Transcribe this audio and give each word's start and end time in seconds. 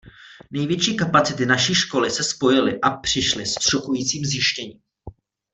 Největší 0.51 0.97
kapacity 0.97 1.45
naší 1.45 1.75
školy 1.75 2.11
se 2.11 2.23
spojily 2.23 2.81
a 2.81 2.89
přišly 2.89 3.45
s 3.45 3.53
šokujícím 3.59 4.25
zjištěním. 4.25 4.79